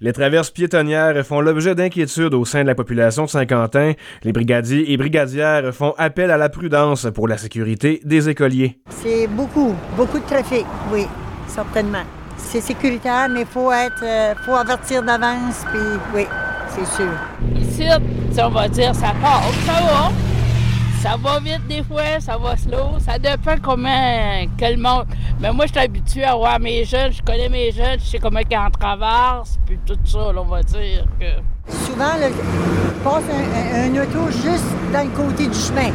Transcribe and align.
Les 0.00 0.12
traverses 0.12 0.52
piétonnières 0.52 1.26
font 1.26 1.40
l'objet 1.40 1.74
d'inquiétudes 1.74 2.32
au 2.32 2.44
sein 2.44 2.62
de 2.62 2.68
la 2.68 2.76
population 2.76 3.24
de 3.24 3.30
Saint-Quentin. 3.30 3.94
Les 4.22 4.32
brigadiers 4.32 4.92
et 4.92 4.96
brigadières 4.96 5.74
font 5.74 5.92
appel 5.98 6.30
à 6.30 6.36
la 6.36 6.48
prudence 6.48 7.08
pour 7.12 7.26
la 7.26 7.36
sécurité 7.36 8.00
des 8.04 8.28
écoliers. 8.28 8.78
C'est 8.90 9.26
beaucoup, 9.26 9.74
beaucoup 9.96 10.20
de 10.20 10.24
trafic, 10.24 10.64
oui, 10.92 11.06
certainement. 11.48 12.04
C'est 12.36 12.60
sécuritaire, 12.60 13.28
mais 13.28 13.40
il 13.40 13.46
faut 13.46 13.72
être, 13.72 14.04
euh, 14.04 14.34
faut 14.46 14.54
avertir 14.54 15.02
d'avance, 15.02 15.64
puis 15.68 15.80
oui, 16.14 16.26
c'est 16.68 16.86
sûr. 16.86 17.12
Ici, 17.56 17.88
on 18.40 18.50
va 18.50 18.68
dire, 18.68 18.94
ça 18.94 19.12
part, 19.20 19.42
ça 19.66 19.72
va. 19.82 20.12
Ça 21.02 21.16
va 21.16 21.40
vite 21.40 21.66
des 21.68 21.82
fois, 21.82 22.20
ça 22.20 22.36
va 22.36 22.56
slow. 22.56 22.98
Ça 23.00 23.18
dépend 23.18 23.56
comment 23.62 24.46
que 24.56 24.64
le 24.64 24.76
monde. 24.76 25.06
Mais 25.40 25.52
moi, 25.52 25.66
je 25.66 25.72
suis 25.72 25.80
habitué 25.80 26.24
à 26.24 26.34
voir 26.34 26.58
mes 26.58 26.84
jeunes, 26.84 27.12
je 27.12 27.22
connais 27.22 27.48
mes 27.48 27.70
jeunes, 27.70 28.00
je 28.00 28.06
sais 28.06 28.18
comment 28.18 28.40
ils 28.40 28.56
en 28.56 28.70
traversent, 28.70 29.56
puis 29.64 29.78
tout 29.86 29.96
ça, 30.04 30.32
on 30.36 30.44
va 30.44 30.62
dire 30.64 31.04
que. 31.20 31.72
Souvent, 31.86 32.16
il 32.20 33.02
passe 33.04 33.22
un, 33.30 33.94
un, 33.94 34.02
auto 34.02 34.30
juste 34.32 34.64
dans 34.92 35.04
le 35.04 35.10
côté 35.10 35.46
du 35.46 35.54
chemin. 35.58 35.92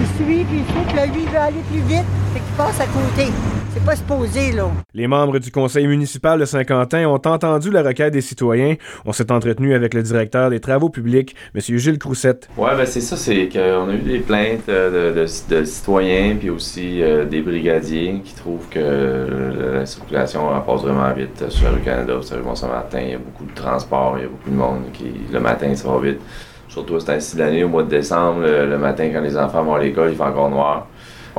Il 0.00 0.06
suit, 0.16 0.44
puis 0.44 0.58
il 0.58 0.64
faut 0.66 0.84
que 0.84 1.14
lui 1.14 1.24
veut 1.24 1.38
aller 1.38 1.62
plus 1.70 1.80
vite, 1.80 2.04
fait 2.34 2.40
qu'il 2.40 2.54
passe 2.56 2.80
à 2.80 2.86
côté. 2.86 3.32
C'est 3.78 3.86
pas 3.86 3.94
supposé, 3.94 4.50
là. 4.50 4.72
Les 4.92 5.06
membres 5.06 5.38
du 5.38 5.52
conseil 5.52 5.86
municipal 5.86 6.40
de 6.40 6.44
Saint-Quentin 6.44 7.06
ont 7.06 7.20
entendu 7.24 7.70
la 7.70 7.82
requête 7.82 8.12
des 8.12 8.20
citoyens. 8.20 8.74
On 9.06 9.12
s'est 9.12 9.30
entretenu 9.30 9.72
avec 9.72 9.94
le 9.94 10.02
directeur 10.02 10.50
des 10.50 10.58
travaux 10.58 10.88
publics, 10.88 11.36
M. 11.54 11.60
Gilles 11.60 11.98
Croussette. 11.98 12.48
Oui, 12.56 12.70
ben 12.76 12.84
c'est 12.86 13.00
ça, 13.00 13.16
c'est 13.16 13.48
qu'on 13.48 13.88
a 13.88 13.92
eu 13.92 13.98
des 13.98 14.18
plaintes 14.18 14.66
de, 14.66 15.24
de, 15.48 15.64
citoyens, 15.64 16.34
puis 16.40 16.50
aussi 16.50 17.00
euh, 17.00 17.24
des 17.24 17.40
brigadiers 17.40 18.20
qui 18.24 18.34
trouvent 18.34 18.68
que 18.68 19.52
la 19.74 19.86
circulation 19.86 20.40
passe 20.66 20.82
vraiment 20.82 21.12
vite 21.12 21.48
sur 21.48 21.66
la 21.66 21.70
rue 21.70 21.82
Canada. 21.82 22.16
Vous 22.16 22.22
savez, 22.22 22.42
bon, 22.42 22.56
ce 22.56 22.66
matin, 22.66 22.98
il 23.00 23.10
y 23.10 23.14
a 23.14 23.18
beaucoup 23.18 23.44
de 23.44 23.54
transport, 23.54 24.14
il 24.18 24.22
y 24.22 24.26
a 24.26 24.28
beaucoup 24.28 24.50
de 24.50 24.56
monde 24.56 24.90
qui, 24.92 25.12
le 25.32 25.38
matin, 25.38 25.72
ça 25.76 25.88
va 25.88 26.00
vite. 26.00 26.20
Surtout 26.68 26.96
à 26.96 27.20
cette 27.20 27.36
d'année, 27.36 27.62
au 27.62 27.68
mois 27.68 27.84
de 27.84 27.90
décembre, 27.90 28.40
le, 28.42 28.76
matin, 28.76 29.08
quand 29.12 29.20
les 29.20 29.36
enfants 29.36 29.62
vont 29.62 29.74
à 29.74 29.78
l'école, 29.78 30.10
il 30.10 30.16
fait 30.16 30.22
encore 30.22 30.50
noir. 30.50 30.88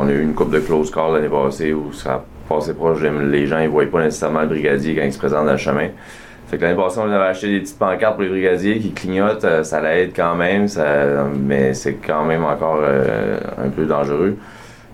On 0.00 0.06
a 0.06 0.12
eu 0.12 0.22
une 0.22 0.34
coupe 0.34 0.52
de 0.52 0.60
close 0.60 0.92
call 0.92 1.14
l'année 1.14 1.28
passée 1.28 1.72
où 1.72 1.92
ça 1.92 2.24
passait 2.48 2.74
proche. 2.74 3.00
Les 3.02 3.48
gens 3.48 3.58
ne 3.58 3.66
voyaient 3.66 3.90
pas 3.90 4.00
nécessairement 4.00 4.42
le 4.42 4.46
brigadier 4.46 4.94
quand 4.94 5.02
il 5.02 5.12
se 5.12 5.18
présente 5.18 5.44
dans 5.44 5.50
le 5.50 5.58
chemin. 5.58 5.88
Fait 6.46 6.56
que 6.56 6.62
l'année 6.62 6.76
passée, 6.76 7.00
on 7.02 7.10
avait 7.10 7.24
acheté 7.24 7.48
des 7.48 7.60
petites 7.60 7.78
pancartes 7.80 8.14
pour 8.14 8.22
les 8.22 8.28
brigadiers 8.28 8.78
qui 8.78 8.92
clignotent. 8.92 9.44
Euh, 9.44 9.64
ça 9.64 9.80
l'aide 9.80 10.12
quand 10.14 10.36
même, 10.36 10.68
mais 11.34 11.74
c'est 11.74 11.94
quand 11.94 12.24
même 12.24 12.44
encore 12.44 12.78
euh, 12.80 13.40
un 13.58 13.70
peu 13.70 13.86
dangereux. 13.86 14.36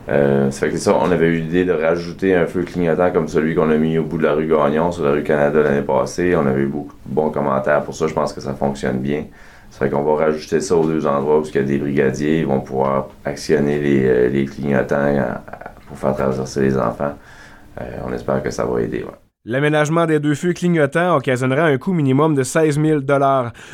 Euh, 0.08 0.50
ça 0.50 0.66
fait 0.66 0.72
que 0.72 0.78
ça, 0.78 0.94
on 1.00 1.10
avait 1.10 1.28
eu 1.28 1.38
l'idée 1.38 1.64
de 1.64 1.72
rajouter 1.72 2.34
un 2.34 2.46
feu 2.46 2.62
clignotant 2.62 3.10
comme 3.10 3.28
celui 3.28 3.54
qu'on 3.54 3.70
a 3.70 3.76
mis 3.76 3.96
au 3.98 4.04
bout 4.04 4.18
de 4.18 4.24
la 4.24 4.34
rue 4.34 4.46
Gagnon 4.46 4.92
sur 4.92 5.04
la 5.04 5.12
rue 5.12 5.22
Canada 5.22 5.62
l'année 5.62 5.82
passée. 5.82 6.34
On 6.36 6.46
avait 6.46 6.62
eu 6.62 6.66
beaucoup 6.66 6.94
de 7.06 7.14
bons 7.14 7.30
commentaires 7.30 7.82
pour 7.82 7.94
ça. 7.94 8.06
Je 8.06 8.14
pense 8.14 8.32
que 8.32 8.40
ça 8.40 8.54
fonctionne 8.54 8.98
bien. 8.98 9.24
Ça 9.70 9.78
fait 9.80 9.90
qu'on 9.90 10.02
va 10.02 10.26
rajouter 10.26 10.60
ça 10.60 10.76
aux 10.76 10.86
deux 10.86 11.06
endroits 11.06 11.40
où 11.40 11.44
il 11.44 11.54
y 11.54 11.58
a 11.58 11.62
des 11.62 11.78
brigadiers. 11.78 12.40
Ils 12.40 12.46
vont 12.46 12.60
pouvoir 12.60 13.08
actionner 13.24 13.78
les, 13.78 14.28
les 14.28 14.44
clignotants 14.44 15.12
pour 15.88 15.98
faire 15.98 16.14
traverser 16.14 16.60
les 16.60 16.76
enfants. 16.76 17.14
Euh, 17.80 17.84
on 18.06 18.12
espère 18.12 18.42
que 18.42 18.50
ça 18.50 18.64
va 18.64 18.82
aider. 18.82 19.04
L'aménagement 19.46 20.06
des 20.06 20.20
deux 20.20 20.34
feux 20.34 20.54
clignotants 20.54 21.18
occasionnera 21.18 21.64
un 21.64 21.76
coût 21.76 21.92
minimum 21.92 22.34
de 22.34 22.42
16 22.42 22.80
000 22.80 23.00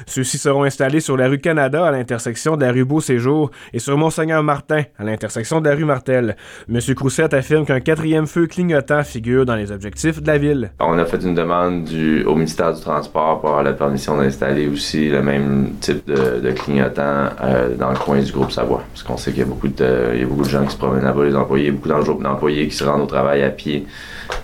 Ceux-ci 0.05 0.37
seront 0.37 0.65
installés 0.65 0.99
sur 0.99 1.17
la 1.17 1.29
rue 1.29 1.39
Canada 1.39 1.87
à 1.87 1.93
l'intersection 1.93 2.57
de 2.57 2.65
la 2.65 2.73
rue 2.73 2.85
Beau-Séjour 2.85 3.53
et 3.73 3.79
sur 3.79 3.97
Monseigneur 3.97 4.43
Martin 4.43 4.83
à 4.99 5.05
l'intersection 5.05 5.61
de 5.61 5.69
la 5.69 5.77
rue 5.77 5.85
Martel. 5.85 6.35
M. 6.69 6.81
Croussette 6.97 7.35
affirme 7.35 7.65
qu'un 7.65 7.79
quatrième 7.79 8.27
feu 8.27 8.49
clignotant 8.49 9.05
figure 9.05 9.47
dans 9.47 9.55
les 9.55 9.71
objectifs 9.71 10.21
de 10.21 10.27
la 10.27 10.39
ville. 10.39 10.73
On 10.81 10.99
a 10.99 11.05
fait 11.05 11.23
une 11.23 11.37
demande 11.37 11.89
au 12.27 12.35
ministère 12.35 12.75
du 12.75 12.81
Transport 12.81 13.41
pour 13.41 13.51
avoir 13.51 13.63
la 13.63 13.73
permission 13.73 14.17
d'installer 14.17 14.67
aussi 14.67 15.09
le 15.09 15.23
même 15.23 15.75
type 15.81 16.05
de, 16.05 16.51
clignotant 16.51 17.29
euh, 17.45 17.77
dans 17.77 17.93
le 17.93 17.97
coin 17.97 18.19
du 18.19 18.33
groupe 18.33 18.51
Savoie. 18.51 18.83
Parce 18.93 19.05
qu'on 19.05 19.17
sait 19.17 19.31
qu'il 19.31 19.39
y 19.39 19.45
a 19.45 19.47
beaucoup 19.47 19.69
de, 19.69 19.75
de 19.77 20.49
gens 20.49 20.65
qui 20.65 20.73
se 20.73 20.79
promènent 20.79 21.05
là-bas, 21.05 21.25
les 21.27 21.37
employés, 21.37 21.71
beaucoup 21.71 21.91
d'employés 22.21 22.67
qui 22.67 22.75
se 22.75 22.83
rendent 22.83 23.03
au 23.03 23.07
travail 23.07 23.45
à 23.45 23.51
pied. 23.51 23.87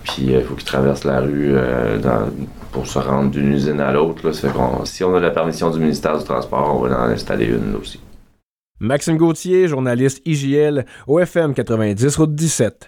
Puis 0.04 0.32
euh, 0.32 0.38
il 0.38 0.44
faut 0.44 0.54
qu'ils 0.54 0.66
traversent 0.66 1.04
la 1.04 1.15
rue 1.20 1.52
euh, 1.54 1.98
pour 2.72 2.86
se 2.86 2.98
rendre 2.98 3.30
d'une 3.30 3.52
usine 3.52 3.80
à 3.80 3.92
l'autre. 3.92 4.32
Si 4.84 5.04
on 5.04 5.14
a 5.14 5.20
la 5.20 5.30
permission 5.30 5.70
du 5.70 5.78
ministère 5.78 6.18
du 6.18 6.24
Transport, 6.24 6.76
on 6.76 6.86
va 6.86 7.00
en 7.00 7.08
installer 7.08 7.46
une 7.46 7.74
aussi. 7.80 8.00
Maxime 8.78 9.16
Gauthier, 9.16 9.68
journaliste 9.68 10.20
IGL, 10.26 10.84
OFM 11.06 11.54
90, 11.54 12.16
route 12.16 12.34
17. 12.34 12.84